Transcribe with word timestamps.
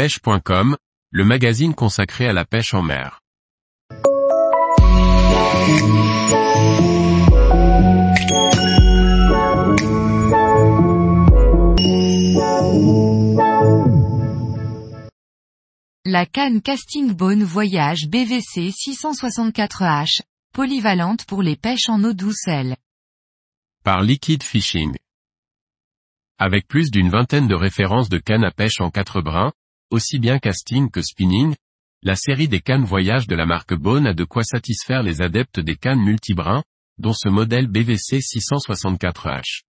pêche.com, 0.00 0.78
le 1.10 1.24
magazine 1.26 1.74
consacré 1.74 2.26
à 2.26 2.32
la 2.32 2.46
pêche 2.46 2.72
en 2.72 2.80
mer. 2.80 3.20
La 16.06 16.24
canne 16.24 16.62
Casting 16.62 17.12
Bone 17.12 17.44
Voyage 17.44 18.08
BVC 18.08 18.70
664H, 18.70 20.22
polyvalente 20.54 21.26
pour 21.26 21.42
les 21.42 21.56
pêches 21.56 21.90
en 21.90 22.02
eau 22.04 22.14
douce 22.14 22.48
L. 22.48 22.74
Par 23.84 24.00
Liquid 24.00 24.42
Fishing. 24.42 24.96
Avec 26.38 26.66
plus 26.68 26.90
d'une 26.90 27.10
vingtaine 27.10 27.48
de 27.48 27.54
références 27.54 28.08
de 28.08 28.16
cannes 28.16 28.44
à 28.44 28.50
pêche 28.50 28.80
en 28.80 28.90
quatre 28.90 29.20
brins, 29.20 29.52
aussi 29.90 30.18
bien 30.18 30.38
casting 30.38 30.90
que 30.90 31.02
spinning, 31.02 31.54
la 32.02 32.16
série 32.16 32.48
des 32.48 32.60
cannes 32.60 32.84
voyage 32.84 33.26
de 33.26 33.36
la 33.36 33.44
marque 33.44 33.74
Bone 33.74 34.06
a 34.06 34.14
de 34.14 34.24
quoi 34.24 34.42
satisfaire 34.42 35.02
les 35.02 35.20
adeptes 35.20 35.60
des 35.60 35.76
cannes 35.76 36.00
multibrins, 36.00 36.62
dont 36.98 37.12
ce 37.12 37.28
modèle 37.28 37.66
BVC 37.66 38.20
664H. 38.20 39.62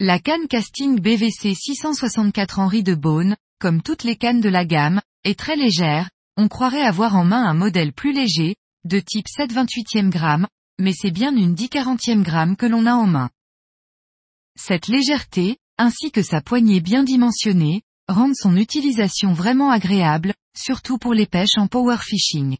La 0.00 0.18
canne 0.18 0.48
casting 0.48 0.98
BVC 1.00 1.54
664 1.54 2.58
Henri 2.58 2.82
de 2.82 2.94
Beaune, 2.94 3.36
comme 3.58 3.82
toutes 3.82 4.04
les 4.04 4.16
cannes 4.16 4.40
de 4.40 4.48
la 4.48 4.64
gamme, 4.64 5.00
est 5.24 5.38
très 5.38 5.56
légère, 5.56 6.10
on 6.36 6.48
croirait 6.48 6.82
avoir 6.82 7.16
en 7.16 7.24
main 7.24 7.44
un 7.44 7.54
modèle 7.54 7.92
plus 7.92 8.12
léger, 8.12 8.56
de 8.84 8.98
type 8.98 9.26
7/28e 9.28 10.08
gramme, 10.08 10.46
mais 10.78 10.92
c'est 10.94 11.10
bien 11.10 11.36
une 11.36 11.54
10 11.54 11.68
40e 11.68 12.22
gramme 12.22 12.56
que 12.56 12.64
l'on 12.64 12.86
a 12.86 12.94
en 12.94 13.06
main. 13.06 13.30
Cette 14.58 14.88
légèreté, 14.88 15.58
ainsi 15.76 16.10
que 16.10 16.22
sa 16.22 16.40
poignée 16.40 16.80
bien 16.80 17.04
dimensionnée, 17.04 17.82
rendent 18.10 18.36
son 18.36 18.56
utilisation 18.56 19.32
vraiment 19.32 19.70
agréable, 19.70 20.34
surtout 20.56 20.98
pour 20.98 21.14
les 21.14 21.26
pêches 21.26 21.56
en 21.56 21.66
power 21.66 21.98
fishing. 22.00 22.56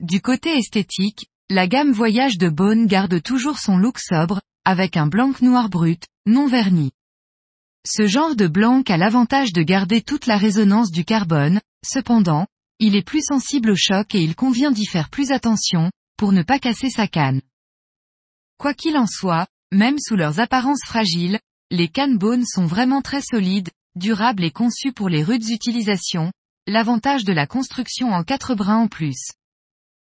Du 0.00 0.20
côté 0.20 0.56
esthétique, 0.56 1.26
la 1.50 1.66
gamme 1.66 1.92
voyage 1.92 2.38
de 2.38 2.48
Bone 2.48 2.86
garde 2.86 3.22
toujours 3.22 3.58
son 3.58 3.78
look 3.78 3.98
sobre, 3.98 4.40
avec 4.64 4.96
un 4.96 5.06
blanc 5.06 5.32
noir 5.40 5.68
brut, 5.68 6.04
non 6.26 6.46
verni. 6.46 6.92
Ce 7.86 8.06
genre 8.06 8.36
de 8.36 8.46
blanc 8.46 8.82
a 8.88 8.96
l'avantage 8.96 9.52
de 9.52 9.62
garder 9.62 10.02
toute 10.02 10.26
la 10.26 10.36
résonance 10.36 10.90
du 10.90 11.04
carbone, 11.04 11.60
cependant, 11.84 12.46
il 12.78 12.96
est 12.96 13.06
plus 13.06 13.22
sensible 13.22 13.70
au 13.70 13.76
choc 13.76 14.14
et 14.14 14.22
il 14.22 14.36
convient 14.36 14.70
d'y 14.70 14.86
faire 14.86 15.08
plus 15.08 15.32
attention, 15.32 15.90
pour 16.16 16.32
ne 16.32 16.42
pas 16.42 16.58
casser 16.58 16.90
sa 16.90 17.08
canne. 17.08 17.40
Quoi 18.58 18.74
qu'il 18.74 18.96
en 18.96 19.06
soit, 19.06 19.46
même 19.72 19.98
sous 19.98 20.16
leurs 20.16 20.40
apparences 20.40 20.84
fragiles, 20.84 21.40
les 21.70 21.88
cannes 21.88 22.18
Bone 22.18 22.44
sont 22.44 22.66
vraiment 22.66 23.02
très 23.02 23.22
solides, 23.22 23.70
durables 23.98 24.44
et 24.44 24.50
conçues 24.50 24.92
pour 24.92 25.08
les 25.08 25.22
rudes 25.22 25.48
utilisations, 25.50 26.32
l'avantage 26.66 27.24
de 27.24 27.32
la 27.32 27.46
construction 27.46 28.12
en 28.12 28.22
quatre 28.22 28.54
brins 28.54 28.78
en 28.78 28.88
plus. 28.88 29.32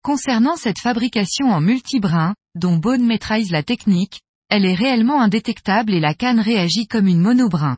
Concernant 0.02 0.56
cette 0.56 0.80
fabrication 0.80 1.48
en 1.48 1.62
multi-brins, 1.62 2.36
dont 2.56 2.78
Bone 2.78 3.06
maîtrise 3.06 3.52
la 3.52 3.64
technique, 3.64 4.22
elle 4.50 4.66
est 4.66 4.76
réellement 4.76 5.22
indétectable 5.22 5.94
et 5.94 6.00
la 6.00 6.14
canne 6.14 6.40
réagit 6.40 6.88
comme 6.88 7.08
une 7.08 7.22
monobrin. 7.22 7.78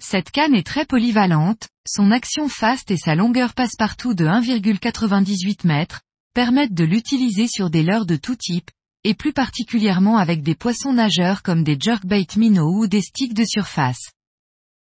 Cette 0.00 0.30
canne 0.30 0.54
est 0.54 0.66
très 0.66 0.84
polyvalente, 0.84 1.68
son 1.86 2.10
action 2.10 2.48
fast 2.48 2.90
et 2.90 2.96
sa 2.96 3.14
longueur 3.14 3.54
passe-partout 3.54 4.14
de 4.14 4.26
1,98 4.26 5.68
m, 5.68 5.86
permettent 6.34 6.74
de 6.74 6.84
l'utiliser 6.84 7.48
sur 7.48 7.70
des 7.70 7.82
leurres 7.82 8.06
de 8.06 8.16
tout 8.16 8.36
type, 8.36 8.70
et 9.04 9.14
plus 9.14 9.32
particulièrement 9.32 10.18
avec 10.18 10.42
des 10.42 10.54
poissons 10.54 10.92
nageurs 10.92 11.42
comme 11.42 11.64
des 11.64 11.78
jerkbait 11.80 12.26
minnows 12.36 12.82
ou 12.82 12.86
des 12.86 13.00
sticks 13.00 13.34
de 13.34 13.44
surface. 13.44 14.12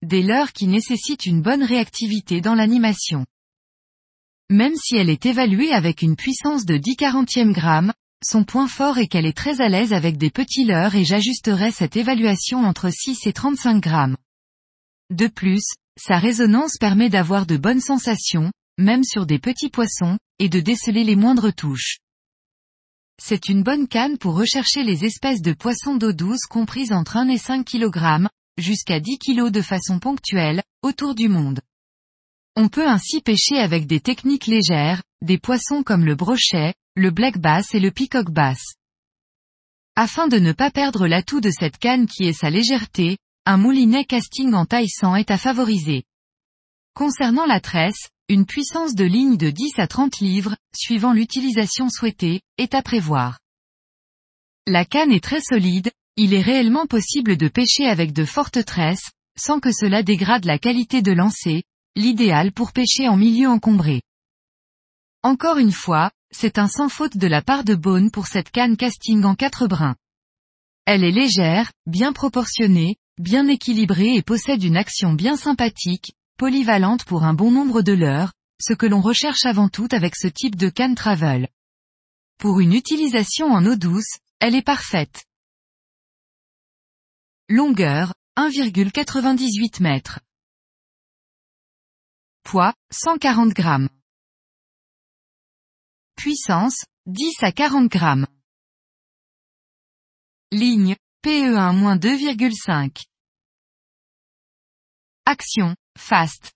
Des 0.03 0.23
leurres 0.23 0.53
qui 0.53 0.69
nécessitent 0.69 1.27
une 1.27 1.43
bonne 1.43 1.65
réactivité 1.65 2.41
dans 2.41 2.55
l'animation. 2.55 3.27
Même 4.49 4.77
si 4.77 4.97
elle 4.97 5.11
est 5.11 5.27
évaluée 5.27 5.73
avec 5.73 6.03
une 6.03 6.15
puissance 6.15 6.65
de 6.65 6.77
10 6.77 6.95
40e 6.95 7.53
grammes, 7.53 7.93
son 8.25 8.45
point 8.45 8.69
fort 8.69 8.99
est 8.99 9.09
qu'elle 9.09 9.27
est 9.27 9.37
très 9.37 9.61
à 9.61 9.69
l'aise 9.69 9.93
avec 9.93 10.17
des 10.17 10.31
petits 10.31 10.65
leurres 10.65 10.95
et 10.95 11.05
j'ajusterai 11.05 11.72
cette 11.72 11.97
évaluation 11.97 12.65
entre 12.65 12.91
6 12.91 13.27
et 13.27 13.33
35 13.33 13.81
grammes. 13.83 14.17
De 15.11 15.27
plus, 15.27 15.65
sa 16.01 16.19
résonance 16.19 16.78
permet 16.78 17.11
d'avoir 17.11 17.45
de 17.45 17.56
bonnes 17.56 17.81
sensations, 17.81 18.53
même 18.78 19.03
sur 19.03 19.27
des 19.27 19.41
petits 19.41 19.69
poissons, 19.69 20.17
et 20.39 20.49
de 20.49 20.61
déceler 20.61 21.03
les 21.03 21.17
moindres 21.17 21.53
touches. 21.53 21.99
C'est 23.21 23.49
une 23.49 23.65
bonne 23.65 23.89
canne 23.89 24.17
pour 24.17 24.37
rechercher 24.37 24.84
les 24.84 25.05
espèces 25.05 25.43
de 25.43 25.53
poissons 25.53 25.97
d'eau 25.97 26.12
douce 26.12 26.47
comprises 26.49 26.93
entre 26.93 27.17
1 27.17 27.28
et 27.28 27.39
5 27.39 27.67
kg, 27.67 28.28
jusqu'à 28.59 29.01
10 29.01 29.19
kg 29.19 29.51
de 29.51 29.63
façon 29.63 29.99
ponctuelle, 29.99 30.63
autour 30.83 31.15
du 31.15 31.29
monde. 31.29 31.61
On 32.57 32.69
peut 32.69 32.89
ainsi 32.89 33.21
pêcher 33.21 33.59
avec 33.59 33.87
des 33.87 34.01
techniques 34.01 34.47
légères, 34.47 35.03
des 35.23 35.39
poissons 35.39 35.83
comme 35.83 36.05
le 36.05 36.17
brochet, 36.17 36.75
le 36.97 37.11
black 37.11 37.39
bass 37.39 37.75
et 37.75 37.81
le 37.81 37.91
peacock 37.91 38.31
bass. 38.31 38.75
Afin 39.95 40.29
de 40.29 40.39
ne 40.39 40.53
pas 40.53 40.71
perdre 40.71 41.07
l'atout 41.07 41.41
de 41.41 41.51
cette 41.51 41.79
canne 41.79 42.07
qui 42.07 42.25
est 42.25 42.33
sa 42.33 42.51
légèreté, 42.51 43.19
un 43.47 43.57
moulinet 43.57 44.05
casting 44.05 44.53
en 44.55 44.67
taille 44.67 44.89
100 44.89 45.17
est 45.17 45.31
à 45.31 45.39
favoriser. 45.39 46.05
Concernant 46.95 47.47
la 47.47 47.61
tresse, 47.61 48.09
une 48.29 48.45
puissance 48.45 48.95
de 48.95 49.05
ligne 49.05 49.37
de 49.37 49.51
10 49.51 49.79
à 49.79 49.87
30 49.87 50.19
livres, 50.19 50.57
suivant 50.75 51.13
l'utilisation 51.13 51.89
souhaitée, 51.89 52.43
est 52.59 52.75
à 52.75 52.83
prévoir. 52.83 53.39
La 54.67 54.85
canne 54.85 55.13
est 55.13 55.25
très 55.25 55.41
solide, 55.41 55.91
il 56.21 56.34
est 56.34 56.43
réellement 56.43 56.87
possible 56.87 57.37
de 57.37 57.47
pêcher 57.47 57.87
avec 57.87 58.12
de 58.12 58.25
fortes 58.25 58.65
tresses, 58.65 59.12
sans 59.39 59.61
que 59.61 59.71
cela 59.71 60.03
dégrade 60.03 60.47
la 60.47 60.59
qualité 60.59 61.01
de 61.01 61.12
lancer, 61.12 61.62
l'idéal 61.95 62.51
pour 62.51 62.73
pêcher 62.73 63.06
en 63.06 63.17
milieu 63.17 63.49
encombré. 63.49 64.03
Encore 65.23 65.59
une 65.59 65.71
fois, 65.71 66.11
c'est 66.33 66.59
un 66.59 66.67
sans 66.67 66.89
faute 66.89 67.17
de 67.17 67.28
la 67.28 67.41
part 67.41 67.62
de 67.62 67.77
Bone 67.77 68.11
pour 68.11 68.27
cette 68.27 68.51
canne 68.51 68.77
casting 68.77 69.23
en 69.23 69.37
quatre 69.37 69.69
brins. 69.69 69.95
Elle 70.87 71.05
est 71.05 71.12
légère, 71.12 71.71
bien 71.87 72.12
proportionnée, 72.12 72.97
bien 73.21 73.47
équilibrée 73.47 74.17
et 74.17 74.23
possède 74.23 74.65
une 74.65 74.77
action 74.77 75.12
bien 75.12 75.37
sympathique, 75.37 76.15
polyvalente 76.37 77.05
pour 77.05 77.23
un 77.23 77.34
bon 77.34 77.53
nombre 77.53 77.81
de 77.81 77.93
leurres, 77.93 78.33
ce 78.61 78.73
que 78.73 78.87
l'on 78.87 79.01
recherche 79.01 79.47
avant 79.47 79.69
tout 79.69 79.89
avec 79.93 80.17
ce 80.17 80.27
type 80.27 80.57
de 80.57 80.69
canne 80.69 80.97
travel. 80.97 81.47
Pour 82.41 82.59
une 82.59 82.73
utilisation 82.73 83.53
en 83.53 83.65
eau 83.65 83.77
douce, 83.77 84.19
elle 84.41 84.57
est 84.57 84.62
parfaite. 84.62 85.28
Longueur, 87.50 88.12
1,98 88.36 89.81
m. 89.81 90.03
Poids, 92.42 92.75
140 92.91 93.54
grammes. 93.54 93.88
Puissance, 96.14 96.84
10 97.06 97.42
à 97.42 97.50
40 97.53 97.88
grammes. 97.91 98.26
Ligne, 100.53 100.94
PE1-2,5. 101.25 103.06
Action, 105.25 105.75
fast. 105.97 106.53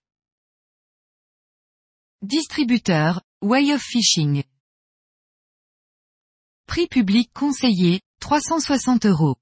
Distributeur, 2.20 3.22
Way 3.40 3.72
of 3.72 3.82
Fishing. 3.82 4.44
Prix 6.66 6.86
public 6.86 7.32
conseillé, 7.32 8.02
360 8.20 9.06
euros. 9.06 9.41